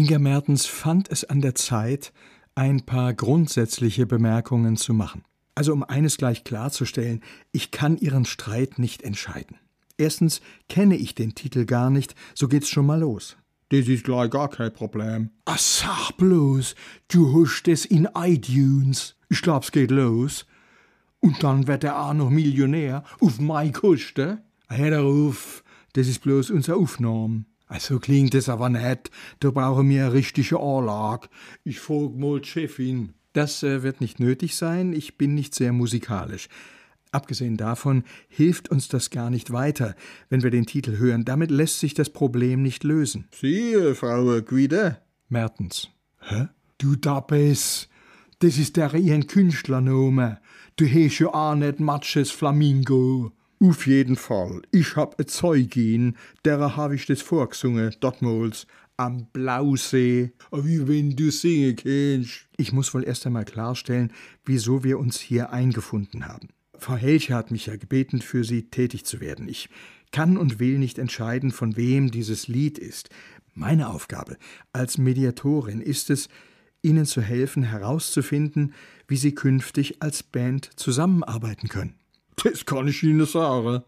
Inga 0.00 0.18
Mertens 0.18 0.64
fand 0.64 1.10
es 1.10 1.24
an 1.24 1.42
der 1.42 1.54
Zeit, 1.54 2.14
ein 2.54 2.86
paar 2.86 3.12
grundsätzliche 3.12 4.06
Bemerkungen 4.06 4.78
zu 4.78 4.94
machen. 4.94 5.26
Also 5.54 5.74
um 5.74 5.82
eines 5.82 6.16
gleich 6.16 6.42
klarzustellen, 6.42 7.22
ich 7.52 7.70
kann 7.70 7.98
Ihren 7.98 8.24
Streit 8.24 8.78
nicht 8.78 9.02
entscheiden. 9.02 9.58
Erstens 9.98 10.40
kenne 10.70 10.96
ich 10.96 11.14
den 11.14 11.34
Titel 11.34 11.66
gar 11.66 11.90
nicht, 11.90 12.14
so 12.34 12.48
geht's 12.48 12.70
schon 12.70 12.86
mal 12.86 13.00
los. 13.00 13.36
Das 13.68 13.88
ist 13.88 14.04
gleich 14.04 14.30
gar 14.30 14.48
kein 14.48 14.72
Problem. 14.72 15.32
Ach, 15.44 15.58
sag 15.58 16.12
bloß, 16.16 16.76
du 17.08 17.44
hast 17.44 17.68
es 17.68 17.84
in 17.84 18.08
iTunes. 18.14 19.16
Ich 19.28 19.42
glaub's 19.42 19.70
geht 19.70 19.90
los. 19.90 20.46
Und 21.20 21.42
dann 21.42 21.66
wird 21.66 21.84
er 21.84 22.00
auch 22.02 22.14
noch 22.14 22.30
Millionär 22.30 23.04
auf 23.20 23.38
mein 23.38 23.74
Kosten. 23.74 24.38
Hör 24.66 24.90
darauf, 24.90 25.62
das 25.92 26.08
ist 26.08 26.22
bloß 26.22 26.52
unser 26.52 26.78
Aufnahme. 26.78 27.44
Also 27.70 28.00
klingt 28.00 28.34
es 28.34 28.48
aber 28.48 28.68
nicht. 28.68 29.12
Da 29.38 29.52
brauchen 29.52 29.88
wir 29.88 30.06
eine 30.06 30.12
richtige 30.12 30.58
Anlage. 30.58 31.28
Ich 31.62 31.78
frag 31.78 32.16
mal 32.16 32.40
die 32.40 32.48
Chefin. 32.48 33.14
Das 33.32 33.62
äh, 33.62 33.84
wird 33.84 34.00
nicht 34.00 34.18
nötig 34.18 34.56
sein. 34.56 34.92
Ich 34.92 35.16
bin 35.16 35.36
nicht 35.36 35.54
sehr 35.54 35.72
musikalisch. 35.72 36.48
Abgesehen 37.12 37.56
davon 37.56 38.02
hilft 38.28 38.70
uns 38.70 38.88
das 38.88 39.10
gar 39.10 39.30
nicht 39.30 39.52
weiter, 39.52 39.94
wenn 40.28 40.42
wir 40.42 40.50
den 40.50 40.66
Titel 40.66 40.98
hören. 40.98 41.24
Damit 41.24 41.52
lässt 41.52 41.78
sich 41.78 41.94
das 41.94 42.10
Problem 42.10 42.60
nicht 42.60 42.82
lösen. 42.82 43.28
Sie, 43.30 43.94
Frau 43.94 44.40
Guide? 44.42 44.98
Mertens. 45.28 45.90
Hä? 46.18 46.48
Du 46.78 46.96
Dappes, 46.96 47.88
das 48.40 48.58
ist 48.58 48.78
der 48.78 48.94
ihren 48.94 49.28
Künstlername. 49.28 50.40
Du 50.74 50.86
hast 50.86 51.20
ja 51.20 51.28
auch 51.28 51.54
nicht 51.54 51.78
Matches 51.78 52.32
Flamingo. 52.32 53.30
Auf 53.62 53.86
jeden 53.86 54.16
Fall. 54.16 54.62
Ich 54.70 54.96
hab 54.96 55.20
e 55.20 55.26
Zeugin, 55.26 56.16
derer 56.46 56.78
hab 56.78 56.92
ich 56.92 57.04
das 57.04 57.20
vorgesungen, 57.20 57.94
dortmals, 58.00 58.66
am 58.96 59.26
Blausee, 59.34 60.32
wie 60.50 60.88
wenn 60.88 61.14
du 61.14 61.30
singen 61.30 61.76
kannst. 61.76 62.48
Ich 62.56 62.72
muss 62.72 62.94
wohl 62.94 63.04
erst 63.04 63.26
einmal 63.26 63.44
klarstellen, 63.44 64.14
wieso 64.46 64.82
wir 64.82 64.98
uns 64.98 65.20
hier 65.20 65.52
eingefunden 65.52 66.26
haben. 66.26 66.48
Frau 66.78 66.96
Helche 66.96 67.34
hat 67.34 67.50
mich 67.50 67.66
ja 67.66 67.76
gebeten, 67.76 68.22
für 68.22 68.44
Sie 68.44 68.70
tätig 68.70 69.04
zu 69.04 69.20
werden. 69.20 69.46
Ich 69.46 69.68
kann 70.10 70.38
und 70.38 70.58
will 70.58 70.78
nicht 70.78 70.98
entscheiden, 70.98 71.50
von 71.50 71.76
wem 71.76 72.10
dieses 72.10 72.48
Lied 72.48 72.78
ist. 72.78 73.10
Meine 73.52 73.90
Aufgabe 73.90 74.38
als 74.72 74.96
Mediatorin 74.96 75.82
ist 75.82 76.08
es, 76.08 76.30
Ihnen 76.80 77.04
zu 77.04 77.20
helfen, 77.20 77.62
herauszufinden, 77.62 78.72
wie 79.06 79.18
Sie 79.18 79.34
künftig 79.34 80.00
als 80.00 80.22
Band 80.22 80.70
zusammenarbeiten 80.76 81.68
können. 81.68 81.99
Das 82.42 82.64
kann 82.64 82.88
ich 82.88 83.02
Ihnen 83.02 83.26
sagen. 83.26 83.82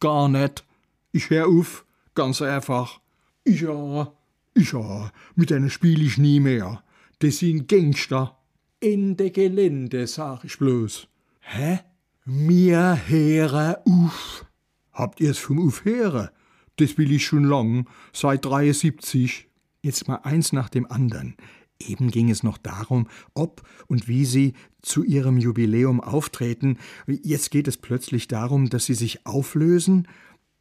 Gar 0.00 0.28
nicht. 0.28 0.64
Ich 1.12 1.30
hör 1.30 1.48
auf, 1.48 1.84
ganz 2.14 2.42
einfach. 2.42 3.00
Ja, 3.46 4.12
ja, 4.54 5.12
mit 5.34 5.50
denen 5.50 5.70
spiel 5.70 6.02
ich 6.02 6.18
nie 6.18 6.40
mehr. 6.40 6.82
Das 7.20 7.38
sind 7.38 7.68
Gangster. 7.68 8.36
Ende 8.80 9.30
Gelände, 9.30 10.06
sag 10.06 10.44
ich 10.44 10.58
bloß. 10.58 11.08
Hä? 11.40 11.80
Mir 12.24 12.94
Heere 12.94 13.80
uff. 13.84 14.44
Habt 14.92 15.20
ihr's 15.20 15.38
vom 15.38 15.72
Heere? 15.84 16.32
Das 16.76 16.98
will 16.98 17.12
ich 17.12 17.24
schon 17.24 17.44
lang, 17.44 17.88
seit 18.12 18.44
73. 18.44 19.48
Jetzt 19.80 20.08
mal 20.08 20.16
eins 20.16 20.52
nach 20.52 20.68
dem 20.68 20.90
anderen. 20.90 21.36
Eben 21.78 22.10
ging 22.10 22.30
es 22.30 22.42
noch 22.42 22.58
darum, 22.58 23.08
ob 23.34 23.62
und 23.86 24.08
wie 24.08 24.24
sie 24.24 24.54
zu 24.82 25.02
ihrem 25.02 25.36
Jubiläum 25.36 26.00
auftreten. 26.00 26.78
Jetzt 27.06 27.50
geht 27.50 27.68
es 27.68 27.76
plötzlich 27.76 28.28
darum, 28.28 28.70
dass 28.70 28.86
sie 28.86 28.94
sich 28.94 29.26
auflösen. 29.26 30.08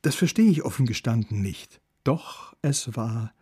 Das 0.02 0.16
verstehe 0.16 0.50
ich 0.50 0.64
offen 0.64 0.86
gestanden 0.86 1.42
nicht. 1.42 1.80
Doch 2.04 2.56
es 2.62 2.96
war 2.96 3.34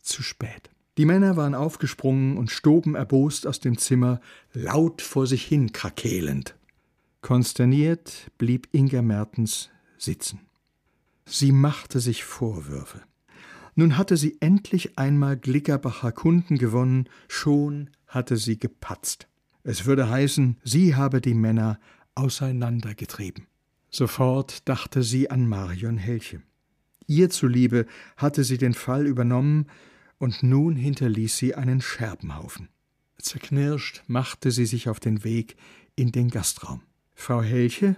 zu 0.00 0.22
spät. 0.22 0.70
Die 0.98 1.06
Männer 1.06 1.36
waren 1.36 1.54
aufgesprungen 1.54 2.36
und 2.36 2.50
stoben 2.50 2.94
erbost 2.94 3.46
aus 3.46 3.60
dem 3.60 3.78
Zimmer, 3.78 4.20
laut 4.52 5.00
vor 5.00 5.26
sich 5.26 5.44
hin 5.44 5.72
krakeelend. 5.72 6.54
Konsterniert 7.22 8.30
blieb 8.36 8.68
Inga 8.72 9.00
Mertens 9.00 9.70
sitzen. 9.96 10.40
Sie 11.24 11.52
machte 11.52 12.00
sich 12.00 12.24
Vorwürfe. 12.24 13.00
Nun 13.74 13.96
hatte 13.96 14.16
sie 14.16 14.36
endlich 14.40 14.98
einmal 14.98 15.36
Glickerbacher 15.36 16.12
Kunden 16.12 16.58
gewonnen, 16.58 17.08
schon 17.28 17.90
hatte 18.06 18.36
sie 18.36 18.58
gepatzt. 18.58 19.28
Es 19.64 19.86
würde 19.86 20.10
heißen, 20.10 20.58
sie 20.62 20.94
habe 20.94 21.20
die 21.20 21.34
Männer 21.34 21.78
auseinandergetrieben. 22.14 23.46
Sofort 23.90 24.68
dachte 24.68 25.02
sie 25.02 25.30
an 25.30 25.48
Marion 25.48 25.98
Helche. 25.98 26.42
Ihr 27.06 27.30
zuliebe 27.30 27.86
hatte 28.16 28.44
sie 28.44 28.58
den 28.58 28.74
Fall 28.74 29.06
übernommen, 29.06 29.66
und 30.18 30.44
nun 30.44 30.76
hinterließ 30.76 31.36
sie 31.36 31.56
einen 31.56 31.80
Scherbenhaufen. 31.80 32.68
Zerknirscht 33.18 34.04
machte 34.06 34.52
sie 34.52 34.66
sich 34.66 34.88
auf 34.88 35.00
den 35.00 35.24
Weg 35.24 35.56
in 35.96 36.12
den 36.12 36.28
Gastraum. 36.28 36.82
Frau 37.14 37.42
Helche, 37.42 37.96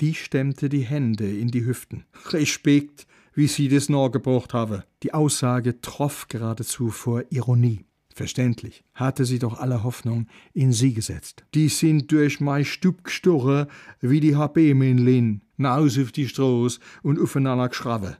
die 0.00 0.14
stemmte 0.14 0.70
die 0.70 0.84
Hände 0.84 1.30
in 1.30 1.48
die 1.48 1.64
Hüften. 1.66 2.06
Respekt, 2.30 3.06
wie 3.36 3.46
sie 3.46 3.68
das 3.68 3.88
nachgebracht 3.88 4.54
habe. 4.54 4.84
Die 5.02 5.14
Aussage 5.14 5.80
troff 5.80 6.26
geradezu 6.26 6.88
vor 6.88 7.22
Ironie. 7.30 7.84
Verständlich, 8.14 8.82
hatte 8.94 9.26
sie 9.26 9.38
doch 9.38 9.60
alle 9.60 9.84
Hoffnung 9.84 10.26
in 10.54 10.72
sie 10.72 10.94
gesetzt. 10.94 11.44
Die 11.54 11.68
sind 11.68 12.10
durch 12.10 12.40
mein 12.40 12.64
Stub 12.64 13.04
gestochen, 13.04 13.66
wie 14.00 14.20
die 14.20 14.34
HB-Männlin, 14.34 15.42
naus 15.58 15.98
auf 15.98 16.12
die 16.12 16.26
Straße 16.26 16.80
und 17.02 17.20
aufeinander 17.20 17.68
geschraven. 17.68 18.16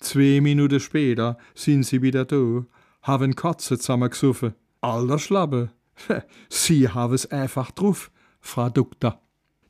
Zwei 0.00 0.40
Minuten 0.40 0.78
später 0.78 1.36
sind 1.56 1.82
sie 1.82 2.00
wieder 2.00 2.24
da, 2.24 2.64
haben 3.02 3.34
Katze 3.34 3.76
zusammengesoffen. 3.76 4.54
Alter 4.82 5.18
Schlappe. 5.18 5.72
sie 6.48 6.88
haben 6.88 7.14
es 7.14 7.26
einfach 7.26 7.72
drauf, 7.72 8.12
Frau 8.40 8.70
Doktor. 8.70 9.20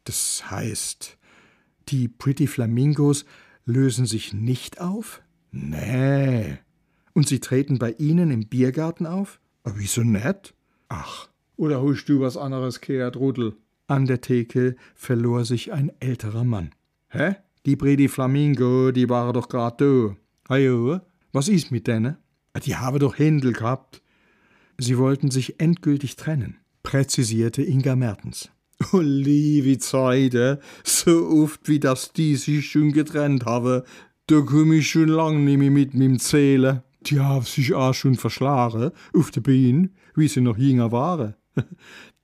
Das 0.04 0.50
heißt, 0.50 1.16
die 1.88 2.06
Pretty 2.06 2.46
Flamingos 2.46 3.24
lösen 3.64 4.06
sich 4.06 4.32
nicht 4.32 4.80
auf? 4.80 5.22
Nee. 5.52 6.58
Und 7.12 7.28
sie 7.28 7.40
treten 7.40 7.78
bei 7.78 7.92
Ihnen 7.92 8.30
im 8.30 8.46
Biergarten 8.46 9.06
auf? 9.06 9.40
Aber 9.62 9.78
wieso 9.78 10.02
nett? 10.02 10.54
Ach. 10.88 11.28
Oder 11.56 11.82
hast 11.82 12.06
du 12.06 12.20
was 12.20 12.36
anderes 12.36 12.80
gehört, 12.80 13.16
Rudel? 13.16 13.56
An 13.86 14.06
der 14.06 14.20
Theke 14.20 14.76
verlor 14.94 15.44
sich 15.44 15.72
ein 15.72 15.92
älterer 16.00 16.44
Mann. 16.44 16.70
Hä? 17.08 17.36
Die 17.66 17.76
Pretty 17.76 18.08
Flamingo, 18.08 18.90
die 18.92 19.08
waren 19.08 19.34
doch 19.34 19.48
grad 19.48 19.80
da. 19.80 20.16
Hajo, 20.48 21.00
was 21.32 21.48
ist 21.48 21.70
mit 21.70 21.86
denen? 21.86 22.16
Die 22.64 22.76
haben 22.76 22.98
doch 22.98 23.18
Händel 23.18 23.52
gehabt. 23.52 24.02
Sie 24.78 24.96
wollten 24.96 25.30
sich 25.30 25.60
endgültig 25.60 26.16
trennen, 26.16 26.56
präzisierte 26.82 27.62
Inga 27.62 27.96
Mertens. 27.96 28.50
Oh, 28.92 29.00
liebe 29.00 29.78
Zeiten, 29.78 30.58
so 30.84 31.28
oft 31.28 31.68
wie 31.68 31.78
das 31.78 32.12
die 32.12 32.36
sich 32.36 32.70
schon 32.70 32.92
getrennt 32.92 33.44
haben, 33.44 33.82
da 34.26 34.40
komm 34.40 34.72
ich 34.72 34.88
schon 34.90 35.08
lang 35.08 35.44
nicht 35.44 35.58
mehr 35.58 35.70
mit 35.70 35.92
mim 35.92 36.18
Zählen. 36.18 36.82
Die 37.02 37.20
haben 37.20 37.44
sich 37.44 37.74
auch 37.74 37.92
schon 37.92 38.16
verschlagen, 38.16 38.90
auf 39.14 39.30
der 39.30 39.42
Bühne, 39.42 39.90
wie 40.14 40.28
sie 40.28 40.40
noch 40.40 40.58
jünger 40.58 40.92
waren. 40.92 41.34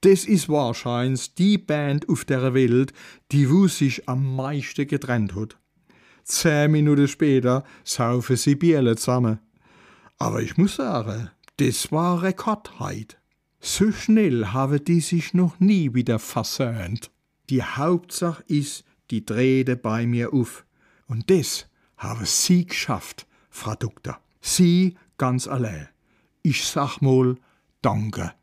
Das 0.03 0.25
ist 0.25 0.51
wahrscheinlich 0.51 1.35
die 1.35 1.57
Band 1.57 2.09
auf 2.09 2.27
der 2.27 2.53
Welt, 2.53 2.93
die 3.33 3.51
wo 3.51 3.67
sich 3.67 4.07
am 4.09 4.37
meisten 4.37 4.87
getrennt 4.87 5.35
hat. 5.35 5.57
Zehn 6.23 6.71
Minuten 6.71 7.09
später 7.09 7.65
saufen 7.83 8.37
sie 8.37 8.57
Biele 8.57 8.95
zusammen. 8.97 9.41
Aber 10.19 10.43
ich 10.43 10.59
muss 10.59 10.77
sagen, 10.77 11.31
das 11.57 11.91
war 11.91 12.23
Rekordheit. 12.23 13.19
So 13.69 13.91
schnell 13.91 14.47
habe 14.53 14.81
die 14.81 15.01
sich 15.01 15.35
noch 15.35 15.59
nie 15.59 15.93
wieder 15.93 16.21
versöhnt. 16.21 17.11
Die 17.51 17.65
Hauptsache 17.65 18.45
ist, 18.47 18.85
die 19.11 19.27
drehte 19.27 19.75
bei 19.75 20.07
mir 20.07 20.33
auf. 20.33 20.65
Und 21.09 21.31
das 21.31 21.69
habe 21.97 22.27
sie 22.27 22.67
geschafft, 22.67 23.27
Frau 23.51 23.75
Doktor. 23.75 24.21
Sie 24.41 24.97
ganz 25.19 25.49
allein. 25.49 25.89
Ich 26.45 26.65
sag 26.65 27.01
mal 27.01 27.35
Danke. 27.83 28.36